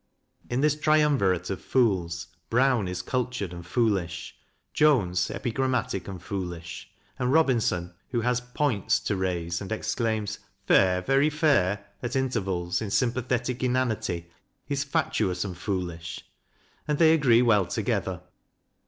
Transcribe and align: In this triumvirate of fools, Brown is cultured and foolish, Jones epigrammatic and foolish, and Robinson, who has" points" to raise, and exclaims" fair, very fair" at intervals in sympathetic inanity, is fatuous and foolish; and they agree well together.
In 0.49 0.61
this 0.61 0.75
triumvirate 0.75 1.51
of 1.51 1.61
fools, 1.61 2.29
Brown 2.49 2.87
is 2.87 3.03
cultured 3.03 3.53
and 3.53 3.63
foolish, 3.63 4.35
Jones 4.73 5.29
epigrammatic 5.29 6.07
and 6.07 6.19
foolish, 6.19 6.89
and 7.19 7.31
Robinson, 7.31 7.93
who 8.09 8.21
has" 8.21 8.41
points" 8.59 8.99
to 9.01 9.15
raise, 9.15 9.61
and 9.61 9.71
exclaims" 9.71 10.39
fair, 10.67 11.03
very 11.03 11.29
fair" 11.29 11.85
at 12.01 12.15
intervals 12.15 12.81
in 12.81 12.89
sympathetic 12.89 13.61
inanity, 13.63 14.31
is 14.67 14.83
fatuous 14.83 15.45
and 15.45 15.55
foolish; 15.55 16.25
and 16.87 16.97
they 16.97 17.13
agree 17.13 17.43
well 17.43 17.67
together. 17.67 18.21